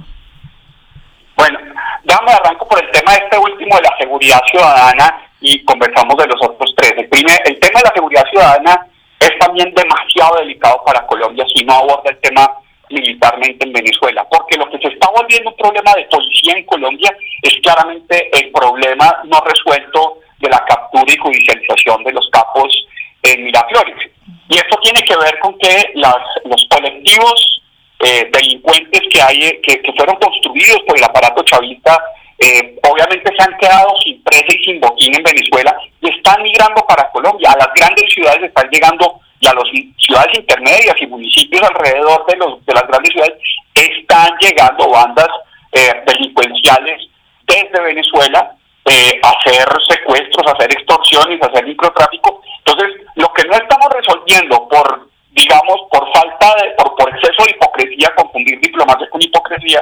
Bueno, 1.35 1.59
dame 2.05 2.31
arranco 2.31 2.67
por 2.69 2.81
el 2.81 2.89
tema 2.91 3.15
este 3.15 3.37
último 3.37 3.75
de 3.75 3.81
la 3.81 3.91
seguridad 3.99 4.39
ciudadana 4.49 5.13
y 5.43 5.61
conversamos 5.65 6.15
de 6.15 6.27
los 6.27 6.41
otros 6.41 6.73
tres. 6.77 6.93
El, 6.97 7.09
tema 7.09 7.79
de 7.79 7.83
la 7.83 7.93
seguridad 7.93 8.23
ciudadana 8.29 8.87
es 9.19 9.37
también 9.39 9.73
demasiado 9.75 10.37
delicado 10.37 10.81
para 10.85 11.05
Colombia 11.05 11.45
si 11.53 11.65
no 11.65 11.73
aborda 11.73 12.11
el 12.11 12.17
tema 12.19 12.49
militarmente 12.89 13.67
en 13.67 13.73
Venezuela, 13.73 14.25
porque 14.31 14.55
lo 14.55 14.69
que 14.69 14.77
se 14.77 14.87
está 14.87 15.09
volviendo 15.11 15.49
un 15.49 15.57
problema 15.57 15.93
de 15.95 16.05
policía 16.05 16.55
en 16.55 16.65
Colombia 16.65 17.13
es 17.41 17.55
claramente 17.61 18.29
el 18.39 18.51
problema 18.51 19.19
no 19.25 19.41
resuelto 19.41 20.19
de 20.39 20.49
la 20.49 20.63
captura 20.65 21.11
y 21.13 21.17
judicialización 21.17 22.03
de 22.05 22.13
los 22.13 22.29
capos 22.31 22.87
en 23.23 23.43
Miraflores. 23.43 24.11
Y 24.47 24.55
esto 24.55 24.77
tiene 24.81 25.01
que 25.01 25.17
ver 25.17 25.39
con 25.39 25.57
que 25.59 25.91
las, 25.95 26.23
los 26.45 26.65
colectivos 26.69 27.61
eh, 27.99 28.29
delincuentes 28.31 29.01
que, 29.11 29.21
hay, 29.21 29.59
que, 29.61 29.81
que 29.81 29.93
fueron 29.93 30.15
construidos 30.15 30.79
por 30.87 30.97
el 30.97 31.03
aparato 31.03 31.43
chavista 31.43 32.01
eh, 32.39 32.79
obviamente 32.89 33.31
se 33.35 33.43
han 33.43 33.57
quedado 33.57 33.93
sin 34.03 34.23
presa 34.23 34.47
y 34.49 34.63
sin 34.63 34.79
botín 34.79 35.15
en 35.15 35.23
Venezuela 35.23 35.75
y 36.01 36.09
están 36.09 36.41
migrando 36.41 36.85
para 36.87 37.09
Colombia. 37.11 37.51
A 37.51 37.57
las 37.57 37.73
grandes 37.75 38.11
ciudades 38.11 38.43
están 38.43 38.69
llegando 38.69 39.19
y 39.39 39.47
a 39.47 39.53
las 39.53 39.63
ciudades 39.97 40.39
intermedias 40.39 40.95
y 40.99 41.07
municipios 41.07 41.63
alrededor 41.63 42.25
de, 42.27 42.37
los, 42.37 42.65
de 42.65 42.73
las 42.73 42.87
grandes 42.87 43.11
ciudades 43.11 43.37
están 43.75 44.37
llegando 44.39 44.89
bandas 44.89 45.29
eh, 45.71 46.03
delincuenciales 46.05 47.09
desde 47.45 47.81
Venezuela 47.81 48.55
eh, 48.85 49.19
hacer 49.21 49.67
secuestros, 49.87 50.53
hacer 50.53 50.71
extorsiones, 50.71 51.41
hacer 51.41 51.65
microtráfico. 51.65 52.41
Entonces, 52.65 53.01
lo 53.15 53.31
que 53.33 53.43
no 53.45 53.53
estamos 53.53 53.87
resolviendo 53.93 54.67
por, 54.67 55.09
digamos, 55.31 55.77
por 55.91 56.11
falta 56.13 56.53
de, 56.61 56.71
por, 56.71 56.95
por 56.95 57.09
exceso 57.09 57.45
de 57.45 57.51
hipocresía, 57.51 58.13
confundir 58.15 58.59
diplomacia 58.59 59.09
con 59.09 59.21
hipocresía, 59.21 59.81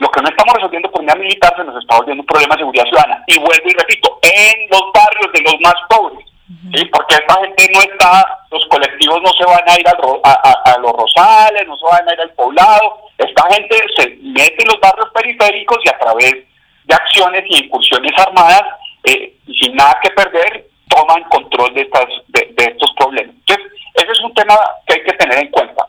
lo 0.00 0.08
que 0.10 0.22
no 0.22 0.28
estamos 0.30 0.54
resolviendo 0.54 0.90
por 0.90 1.04
vía 1.04 1.14
militar 1.14 1.52
se 1.54 1.62
nos 1.62 1.76
está 1.76 1.96
volviendo 1.96 2.22
un 2.22 2.26
problema 2.26 2.54
de 2.54 2.60
seguridad 2.60 2.84
ciudadana. 2.86 3.22
Y 3.26 3.38
vuelvo 3.38 3.68
y 3.68 3.72
repito, 3.72 4.18
en 4.22 4.68
los 4.70 4.84
barrios 4.94 5.32
de 5.32 5.42
los 5.42 5.60
más 5.60 5.74
pobres. 5.90 6.26
¿sí? 6.74 6.84
Porque 6.86 7.16
esta 7.16 7.34
gente 7.40 7.68
no 7.70 7.80
está, 7.80 8.24
los 8.50 8.64
colectivos 8.66 9.20
no 9.20 9.30
se 9.36 9.44
van 9.44 9.68
a 9.68 9.78
ir 9.78 9.86
a, 9.86 10.72
a, 10.72 10.78
los 10.78 10.92
rosales, 10.92 11.68
no 11.68 11.76
se 11.76 11.84
van 11.84 12.08
a 12.08 12.14
ir 12.14 12.20
al 12.20 12.32
poblado. 12.32 13.10
Esta 13.18 13.42
gente 13.52 13.76
se 13.94 14.08
mete 14.22 14.62
en 14.62 14.68
los 14.68 14.80
barrios 14.80 15.10
periféricos 15.12 15.78
y 15.84 15.88
a 15.90 15.98
través 15.98 16.32
de 16.32 16.94
acciones 16.94 17.44
y 17.46 17.64
incursiones 17.66 18.12
armadas, 18.18 18.62
eh, 19.04 19.36
sin 19.60 19.76
nada 19.76 20.00
que 20.02 20.10
perder, 20.10 20.66
toman 20.88 21.24
control 21.24 21.74
de, 21.74 21.82
estas, 21.82 22.08
de, 22.28 22.48
de 22.56 22.64
estos 22.72 22.90
problemas. 22.96 23.36
Entonces, 23.36 23.66
ese 23.96 24.12
es 24.12 24.20
un 24.20 24.32
tema 24.32 24.56
que 24.86 24.94
hay 24.94 25.04
que 25.04 25.12
tener 25.12 25.38
en 25.40 25.50
cuenta. 25.50 25.86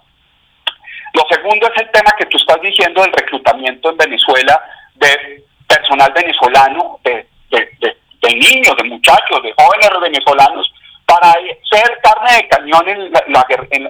Lo 1.14 1.24
segundo 1.30 1.68
es 1.68 1.82
el 1.82 1.92
tema 1.92 2.12
que 2.18 2.26
estás 2.52 2.62
diciendo 2.62 3.02
del 3.02 3.14
reclutamiento 3.14 3.92
en 3.92 3.98
Venezuela 3.98 4.62
de 4.96 5.44
personal 5.68 6.12
venezolano, 6.14 7.00
de, 7.04 7.26
de, 7.50 8.36
niños, 8.36 8.76
de 8.78 8.84
muchachos, 8.84 9.42
de 9.44 9.54
jóvenes 9.54 9.90
venezolanos, 10.02 10.74
para 11.06 11.34
ser 11.70 12.00
carne 12.02 12.38
de 12.38 12.48
cañón 12.48 13.12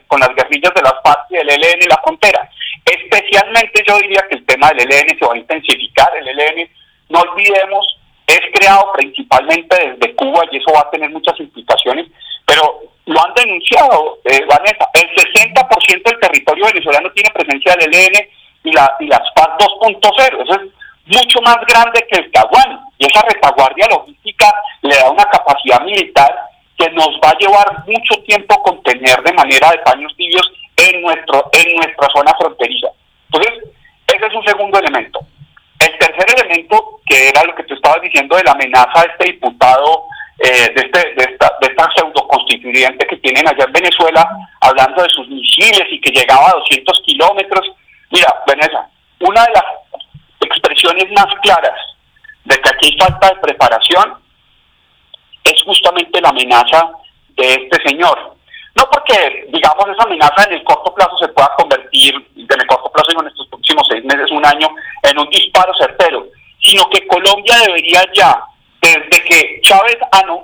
con 0.07 0.19
las 0.19 0.29
guerrillas 0.35 0.73
de 0.73 0.81
las 0.81 0.93
FARC 1.03 1.29
del 1.29 1.49
ELN 1.49 1.83
en 1.83 1.89
la 1.89 2.01
frontera. 2.03 2.49
Especialmente 2.85 3.83
yo 3.87 3.97
diría 3.99 4.25
que 4.29 4.35
el 4.35 4.45
tema 4.45 4.69
del 4.69 4.91
ELN 4.91 5.17
se 5.19 5.25
va 5.25 5.33
a 5.33 5.37
intensificar. 5.37 6.09
El 6.17 6.27
ELN, 6.27 6.69
no 7.09 7.19
olvidemos, 7.19 7.99
es 8.27 8.41
creado 8.53 8.91
principalmente 8.93 9.75
desde 9.75 10.15
Cuba 10.15 10.43
y 10.51 10.57
eso 10.57 10.71
va 10.73 10.81
a 10.81 10.89
tener 10.89 11.09
muchas 11.09 11.39
implicaciones, 11.39 12.07
pero 12.45 12.79
lo 13.05 13.25
han 13.25 13.33
denunciado, 13.33 14.19
eh, 14.25 14.45
Vanessa, 14.47 14.87
el 14.93 15.09
60% 15.15 16.03
del 16.03 16.19
territorio 16.19 16.65
venezolano 16.65 17.11
tiene 17.11 17.29
presencia 17.31 17.75
del 17.75 17.93
ELN 17.93 18.40
y, 18.63 18.71
la, 18.71 18.95
y 18.99 19.07
las 19.07 19.21
FARC 19.35 19.59
2.0, 19.59 20.43
eso 20.43 20.61
es 20.61 20.71
mucho 21.05 21.41
más 21.41 21.57
grande 21.67 22.05
que 22.09 22.19
el 22.19 22.31
Caguán, 22.31 22.79
y 22.97 23.05
esa 23.05 23.21
retaguardia 23.21 23.87
logística 23.89 24.53
le 24.81 24.95
da 24.95 25.09
una 25.09 25.25
capacidad 25.25 25.81
militar 25.81 26.33
que 26.77 26.89
nos 26.91 27.09
va 27.23 27.29
a 27.29 27.37
llevar 27.37 27.83
mucho 27.87 28.21
tiempo 28.23 28.61
contener 28.63 29.21
de 29.23 29.33
manera 29.33 29.71
de 29.71 29.79
paños 29.79 30.13
tibios 30.15 30.51
en, 30.77 31.01
nuestro, 31.01 31.49
en 31.53 31.75
nuestra 31.75 32.07
zona 32.15 32.33
fronteriza. 32.39 32.87
Entonces, 33.31 33.63
ese 34.07 34.25
es 34.25 34.33
un 34.33 34.45
segundo 34.45 34.79
elemento. 34.79 35.19
El 35.79 35.97
tercer 35.97 36.25
elemento, 36.39 36.99
que 37.05 37.29
era 37.29 37.43
lo 37.43 37.55
que 37.55 37.63
tú 37.63 37.73
estabas 37.73 38.01
diciendo 38.01 38.35
de 38.35 38.43
la 38.43 38.51
amenaza 38.51 39.01
de 39.01 39.07
este 39.11 39.31
diputado 39.33 40.05
eh, 40.43 40.71
de, 40.75 40.81
este, 40.81 40.99
de, 41.13 41.31
esta, 41.31 41.51
de 41.61 41.67
esta 41.67 41.87
pseudo 41.95 42.27
constituyente 42.27 43.05
que 43.05 43.17
tienen 43.17 43.47
allá 43.47 43.65
en 43.65 43.73
Venezuela, 43.73 44.27
hablando 44.59 45.03
de 45.03 45.09
sus 45.09 45.27
misiles 45.29 45.85
y 45.91 46.01
que 46.01 46.11
llegaba 46.11 46.49
a 46.49 46.59
200 46.59 47.01
kilómetros. 47.05 47.71
Mira, 48.11 48.27
Vanessa, 48.45 48.89
una 49.19 49.43
de 49.45 49.51
las 49.51 49.63
expresiones 50.41 51.05
más 51.11 51.27
claras 51.41 51.79
de 52.45 52.55
que 52.59 52.69
aquí 52.69 52.91
hay 52.91 52.97
falta 52.97 53.29
de 53.29 53.41
preparación 53.41 54.15
es 55.43 55.63
justamente 55.63 56.21
la 56.21 56.29
amenaza 56.29 56.91
de 57.29 57.53
este 57.53 57.89
señor. 57.89 58.35
No 58.75 58.89
porque, 58.89 59.47
digamos, 59.51 59.85
esa 59.89 60.03
amenaza 60.03 60.43
en 60.47 60.53
el 60.53 60.63
corto 60.63 60.93
plazo 60.93 61.17
se 61.17 61.27
pueda 61.29 61.51
convertir, 61.57 62.15
en 62.35 62.61
el 62.61 62.67
corto 62.67 62.91
plazo, 62.91 63.19
en 63.19 63.27
estos 63.27 63.47
próximos 63.47 63.87
seis 63.89 64.03
meses, 64.05 64.31
un 64.31 64.45
año, 64.45 64.69
en 65.03 65.19
un 65.19 65.29
disparo 65.29 65.73
certero, 65.75 66.25
sino 66.61 66.89
que 66.89 67.05
Colombia 67.07 67.57
debería 67.65 68.01
ya 68.13 68.43
desde 68.81 69.23
que 69.23 69.61
Chávez 69.61 69.97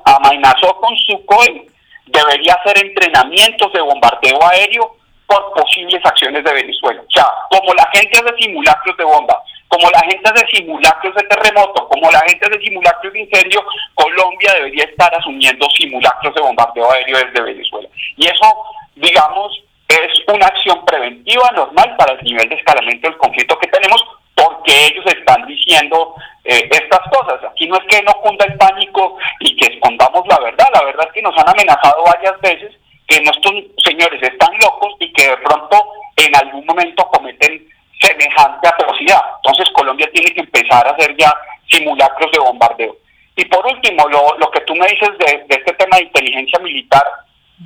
amenazó 0.05 0.75
con 0.77 0.95
su 0.97 1.25
COE, 1.25 1.67
debería 2.05 2.53
hacer 2.53 2.85
entrenamientos 2.85 3.73
de 3.73 3.81
bombardeo 3.81 4.43
aéreo 4.43 4.96
por 5.27 5.53
posibles 5.53 6.03
acciones 6.03 6.43
de 6.43 6.53
Venezuela. 6.53 7.01
O 7.01 7.11
sea, 7.11 7.27
como 7.49 7.73
la 7.73 7.87
gente 7.93 8.17
hace 8.17 8.35
simulacros 8.39 8.97
de 8.97 9.03
bomba, 9.03 9.43
como 9.67 9.89
la 9.91 9.99
gente 9.99 10.21
hace 10.23 10.47
simulacros 10.47 11.13
de 11.15 11.23
terremoto, 11.23 11.87
como 11.89 12.09
la 12.09 12.21
gente 12.21 12.47
hace 12.47 12.61
simulacros 12.61 13.13
de 13.13 13.19
incendio, 13.19 13.63
Colombia 13.93 14.53
debería 14.53 14.85
estar 14.85 15.13
asumiendo 15.13 15.67
simulacros 15.77 16.33
de 16.33 16.41
bombardeo 16.41 16.91
aéreo 16.91 17.17
desde 17.17 17.41
Venezuela. 17.41 17.89
Y 18.15 18.27
eso, 18.27 18.53
digamos, 18.95 19.61
es 19.89 20.33
una 20.33 20.47
acción 20.47 20.83
preventiva 20.85 21.51
normal 21.51 21.95
para 21.97 22.13
el 22.13 22.23
nivel 22.23 22.47
de 22.47 22.55
escalamiento 22.55 23.09
del 23.09 23.17
conflicto 23.17 23.59
que 23.59 23.67
tenemos, 23.67 24.01
porque 24.35 24.85
ellos 24.85 25.05
están 25.05 25.45
diciendo 25.45 26.15
eh, 26.45 26.69
estas 26.71 27.01
cosas. 27.11 27.43
Aquí 27.51 27.67
no 27.67 27.75
es 27.77 27.83
que 27.89 28.01
no 28.03 28.13
cunda 28.21 28.45
el 28.45 28.55
pánico 28.57 29.17
y 29.41 29.55
que 29.57 29.73
escondamos 29.73 30.25
la 30.27 30.39
verdad, 30.39 30.67
la 30.73 30.83
verdad 30.85 31.07
es 31.07 31.13
que 31.13 31.21
nos 31.21 31.37
han 31.37 31.49
amenazado 31.49 32.03
varias 32.03 32.39
veces 32.39 32.77
que 33.07 33.21
nuestros 33.21 33.53
señores 33.83 34.21
están 34.21 34.57
locos 34.59 34.95
y 34.99 35.11
que 35.13 35.29
de 35.29 35.37
pronto 35.37 35.81
en 36.17 36.35
algún 36.35 36.65
momento 36.65 37.07
cometen 37.07 37.67
semejante 38.01 38.67
atrocidad. 38.67 39.21
Entonces 39.37 39.69
Colombia 39.73 40.09
tiene 40.13 40.33
que 40.33 40.41
empezar 40.41 40.85
a 40.87 40.91
hacer 40.91 41.15
ya 41.17 41.33
simulacros 41.69 42.31
de 42.31 42.39
bombardeo. 42.39 42.97
Y 43.35 43.45
por 43.45 43.65
último, 43.65 44.07
lo, 44.09 44.37
lo 44.39 44.51
que 44.51 44.61
tú 44.61 44.75
me 44.75 44.87
dices 44.87 45.09
de, 45.19 45.45
este 45.47 45.73
tema 45.73 45.97
de 45.97 46.03
inteligencia 46.03 46.59
militar, 46.59 47.03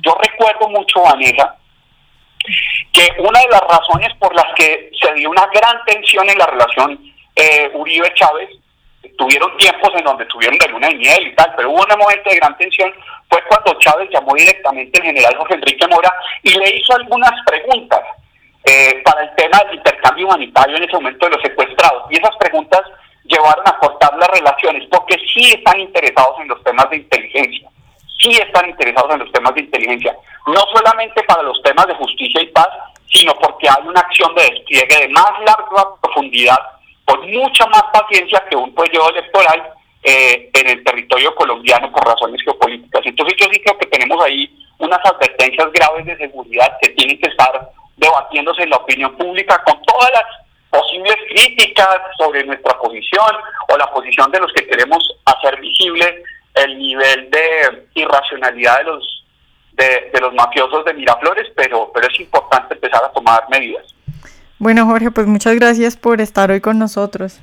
yo 0.02 0.14
recuerdo 0.20 0.68
mucho, 0.68 1.02
Vanessa, 1.02 1.56
que 2.92 3.08
una 3.18 3.40
de 3.40 3.48
las 3.48 3.62
razones 3.62 4.14
por 4.18 4.34
las 4.34 4.52
que 4.54 4.90
se 5.00 5.14
dio 5.14 5.30
una 5.30 5.46
gran 5.46 5.84
tensión 5.86 6.28
en 6.28 6.38
la 6.38 6.46
relación 6.46 7.00
eh, 7.34 7.70
Uribe-Chávez, 7.72 8.50
tuvieron 9.16 9.56
tiempos 9.56 9.90
en 9.96 10.04
donde 10.04 10.24
tuvieron 10.26 10.58
de 10.58 10.68
luna 10.68 10.88
de 10.88 10.94
miel 10.94 11.26
y 11.26 11.34
tal, 11.34 11.52
pero 11.56 11.70
hubo 11.70 11.82
un 11.82 11.98
momento 11.98 12.30
de 12.30 12.36
gran 12.36 12.56
tensión, 12.56 12.92
fue 13.28 13.42
cuando 13.48 13.78
Chávez 13.78 14.08
llamó 14.10 14.34
directamente 14.34 15.00
al 15.00 15.06
general 15.06 15.36
Jorge 15.36 15.54
Enrique 15.54 15.86
Mora 15.88 16.12
y 16.42 16.50
le 16.58 16.76
hizo 16.76 16.94
algunas 16.94 17.32
preguntas 17.46 18.00
eh, 18.64 19.02
para 19.04 19.22
el 19.22 19.34
tema 19.34 19.58
del 19.64 19.76
intercambio 19.76 20.26
humanitario 20.26 20.76
en 20.76 20.84
ese 20.84 20.94
momento 20.94 21.26
de 21.26 21.32
los 21.32 21.42
secuestrados. 21.42 22.04
Y 22.10 22.16
esas 22.16 22.36
preguntas 22.36 22.82
llevaron 23.24 23.66
a 23.66 23.76
cortar 23.78 24.16
las 24.18 24.28
relaciones, 24.28 24.88
porque 24.90 25.16
sí 25.32 25.52
están 25.52 25.80
interesados 25.80 26.40
en 26.40 26.48
los 26.48 26.62
temas 26.62 26.88
de 26.90 26.96
inteligencia, 26.96 27.68
sí 28.20 28.30
están 28.30 28.68
interesados 28.68 29.12
en 29.14 29.20
los 29.20 29.32
temas 29.32 29.54
de 29.54 29.62
inteligencia, 29.62 30.16
no 30.46 30.60
solamente 30.74 31.22
para 31.24 31.42
los 31.42 31.60
temas 31.62 31.86
de 31.86 31.94
justicia 31.94 32.42
y 32.42 32.46
paz, 32.46 32.68
sino 33.12 33.34
porque 33.34 33.68
hay 33.68 33.86
una 33.86 34.00
acción 34.00 34.34
de 34.34 34.42
despliegue 34.42 34.98
de 35.00 35.08
más 35.08 35.30
larga 35.44 35.94
profundidad, 36.00 36.58
con 37.04 37.30
mucha 37.30 37.66
más 37.66 37.84
paciencia 37.92 38.42
que 38.48 38.56
un 38.56 38.74
periodo 38.74 39.10
electoral 39.10 39.72
eh, 40.02 40.50
en 40.52 40.68
el 40.68 40.84
territorio 40.84 41.34
colombiano 41.34 41.90
por 41.92 42.04
razones 42.04 42.42
geopolíticas. 42.42 43.02
Entonces 43.04 43.36
yo 43.38 43.46
sí 43.52 43.60
creo 43.60 43.78
que 43.78 43.86
tenemos 43.86 44.22
ahí 44.24 44.50
unas 44.78 44.98
advertencias 45.04 45.70
graves 45.72 46.06
de 46.06 46.16
seguridad 46.16 46.76
que 46.80 46.90
tienen 46.90 47.18
que 47.20 47.28
estar 47.28 47.70
debatiéndose 47.96 48.62
en 48.62 48.70
la 48.70 48.76
opinión 48.76 49.16
pública 49.16 49.62
con 49.64 49.80
todas 49.82 50.10
las 50.10 50.80
posibles 50.80 51.16
críticas 51.28 51.98
sobre 52.18 52.44
nuestra 52.44 52.78
posición 52.78 53.36
o 53.68 53.76
la 53.76 53.92
posición 53.92 54.30
de 54.32 54.40
los 54.40 54.52
que 54.52 54.66
queremos 54.66 55.08
hacer 55.24 55.60
visible 55.60 56.24
el 56.54 56.78
nivel 56.78 57.30
de 57.30 57.86
irracionalidad 57.94 58.78
de 58.78 58.84
los 58.84 59.24
de, 59.72 60.20
los 60.20 60.34
mafiosos 60.34 60.84
de 60.84 60.94
Miraflores, 60.94 61.48
pero, 61.56 61.90
pero 61.94 62.06
es 62.06 62.20
importante 62.20 62.74
empezar 62.74 63.02
a 63.04 63.12
tomar 63.12 63.44
medidas. 63.50 63.86
Bueno, 64.62 64.86
Jorge, 64.86 65.10
pues 65.10 65.26
muchas 65.26 65.56
gracias 65.56 65.96
por 65.96 66.20
estar 66.20 66.52
hoy 66.52 66.60
con 66.60 66.78
nosotros. 66.78 67.40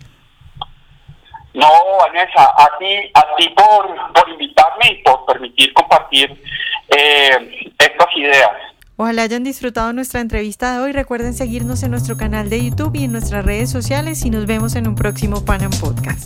No, 1.54 1.68
Vanessa, 2.00 2.44
a 2.44 2.70
ti, 2.80 3.12
a 3.14 3.36
ti 3.36 3.50
por, 3.50 4.14
por 4.14 4.30
invitarme 4.30 4.86
y 4.90 5.04
por 5.04 5.26
permitir 5.26 5.74
compartir 5.74 6.42
eh, 6.88 7.74
estas 7.78 8.08
ideas. 8.16 8.52
Ojalá 8.96 9.24
hayan 9.24 9.44
disfrutado 9.44 9.92
nuestra 9.92 10.22
entrevista 10.22 10.72
de 10.72 10.80
hoy. 10.80 10.94
Recuerden 10.94 11.34
seguirnos 11.34 11.84
en 11.84 11.92
nuestro 11.92 12.16
canal 12.16 12.50
de 12.50 12.64
YouTube 12.64 12.96
y 12.96 13.04
en 13.04 13.12
nuestras 13.12 13.44
redes 13.44 13.70
sociales 13.70 14.24
y 14.24 14.30
nos 14.30 14.46
vemos 14.46 14.78
en 14.78 14.88
un 14.88 14.96
próximo 14.96 15.44
Panam 15.44 15.72
Podcast. 15.72 16.20